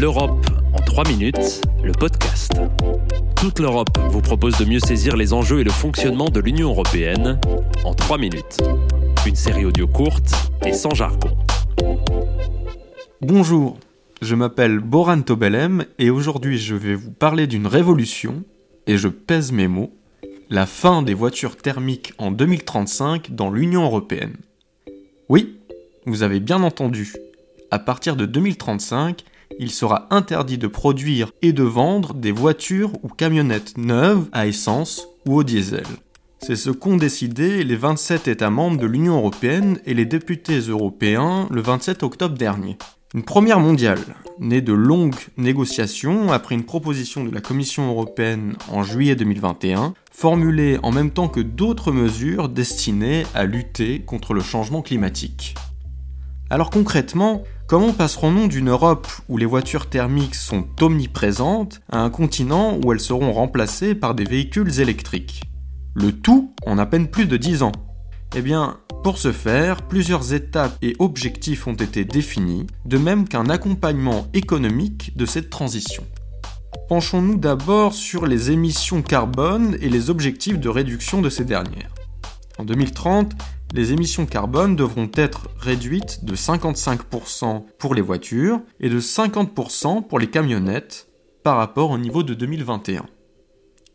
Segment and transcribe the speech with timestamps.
[0.00, 2.52] L'Europe en 3 minutes, le podcast.
[3.36, 7.38] Toute l'Europe vous propose de mieux saisir les enjeux et le fonctionnement de l'Union européenne
[7.84, 8.56] en 3 minutes.
[9.26, 10.32] Une série audio courte
[10.64, 11.36] et sans jargon.
[13.20, 13.78] Bonjour,
[14.22, 18.44] je m'appelle Boran Tobelem et aujourd'hui je vais vous parler d'une révolution,
[18.86, 19.92] et je pèse mes mots,
[20.48, 24.36] la fin des voitures thermiques en 2035 dans l'Union européenne.
[25.28, 25.58] Oui,
[26.06, 27.12] vous avez bien entendu,
[27.70, 29.24] à partir de 2035,
[29.58, 35.08] il sera interdit de produire et de vendre des voitures ou camionnettes neuves à essence
[35.26, 35.86] ou au diesel.
[36.40, 41.46] C'est ce qu'ont décidé les 27 États membres de l'Union européenne et les députés européens
[41.50, 42.76] le 27 octobre dernier.
[43.14, 44.00] Une première mondiale,
[44.40, 50.78] née de longues négociations après une proposition de la Commission européenne en juillet 2021, formulée
[50.82, 55.54] en même temps que d'autres mesures destinées à lutter contre le changement climatique.
[56.50, 62.78] Alors concrètement, comment passerons-nous d'une Europe où les voitures thermiques sont omniprésentes à un continent
[62.84, 65.44] où elles seront remplacées par des véhicules électriques?
[65.94, 67.72] Le tout en à peine plus de 10 ans.
[68.36, 73.48] Eh bien, pour ce faire, plusieurs étapes et objectifs ont été définis, de même qu'un
[73.48, 76.04] accompagnement économique de cette transition.
[76.90, 81.94] Penchons-nous d'abord sur les émissions carbone et les objectifs de réduction de ces dernières.
[82.58, 83.32] En 2030,
[83.72, 90.18] les émissions carbone devront être réduites de 55% pour les voitures et de 50% pour
[90.18, 91.08] les camionnettes
[91.42, 93.06] par rapport au niveau de 2021.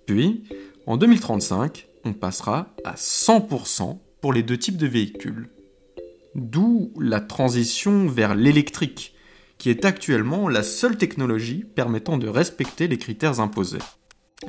[0.07, 0.43] Puis,
[0.87, 5.49] en 2035, on passera à 100% pour les deux types de véhicules.
[6.33, 9.15] D'où la transition vers l'électrique,
[9.57, 13.79] qui est actuellement la seule technologie permettant de respecter les critères imposés.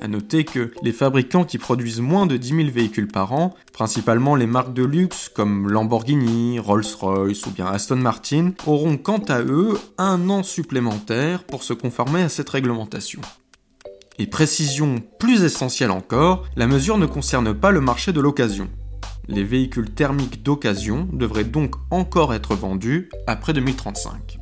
[0.01, 4.37] A noter que les fabricants qui produisent moins de 10 000 véhicules par an, principalement
[4.37, 9.79] les marques de luxe comme Lamborghini, Rolls-Royce ou bien Aston Martin, auront quant à eux
[9.97, 13.23] un an supplémentaire pour se conformer à cette réglementation.
[14.19, 18.69] Et précision plus essentielle encore, la mesure ne concerne pas le marché de l'occasion.
[19.27, 24.39] Les véhicules thermiques d'occasion devraient donc encore être vendus après 2035.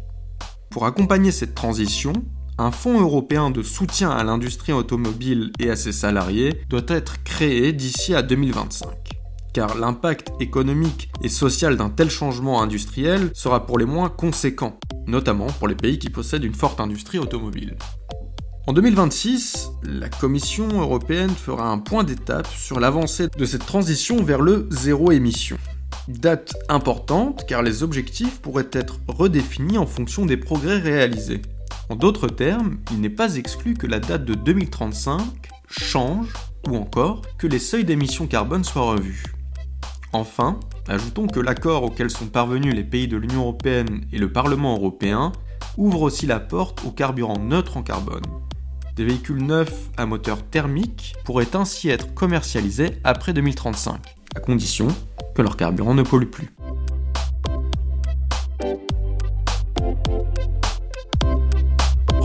[0.71, 2.13] Pour accompagner cette transition,
[2.59, 7.73] un fonds européen de soutien à l'industrie automobile et à ses salariés doit être créé
[7.73, 8.89] d'ici à 2025.
[9.53, 15.47] Car l'impact économique et social d'un tel changement industriel sera pour les moins conséquent, notamment
[15.47, 17.77] pour les pays qui possèdent une forte industrie automobile.
[18.67, 24.41] En 2026, la Commission européenne fera un point d'étape sur l'avancée de cette transition vers
[24.41, 25.57] le zéro émission.
[26.09, 31.43] Date importante car les objectifs pourraient être redéfinis en fonction des progrès réalisés.
[31.89, 35.21] En d'autres termes, il n'est pas exclu que la date de 2035
[35.69, 36.33] change
[36.69, 39.23] ou encore que les seuils d'émissions carbone soient revus.
[40.13, 40.59] Enfin,
[40.89, 45.33] ajoutons que l'accord auquel sont parvenus les pays de l'Union européenne et le Parlement européen
[45.77, 48.25] ouvre aussi la porte aux carburants neutres en carbone.
[48.97, 54.01] Des véhicules neufs à moteur thermique pourraient ainsi être commercialisés après 2035,
[54.35, 54.89] à condition
[55.35, 56.56] que leur carburant ne pollue plus.